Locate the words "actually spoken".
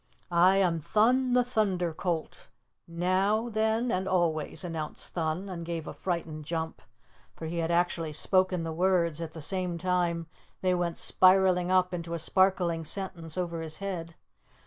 7.69-8.63